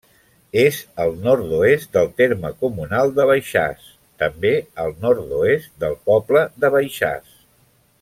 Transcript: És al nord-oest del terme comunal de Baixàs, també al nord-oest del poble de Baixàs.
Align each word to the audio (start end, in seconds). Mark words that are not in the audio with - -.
És 0.61 0.77
al 1.03 1.11
nord-oest 1.25 1.91
del 1.97 2.09
terme 2.21 2.51
comunal 2.63 3.13
de 3.19 3.29
Baixàs, 3.33 3.85
també 4.25 4.55
al 4.87 4.99
nord-oest 5.07 5.73
del 5.87 5.99
poble 6.11 6.47
de 6.65 6.77
Baixàs. 6.79 7.35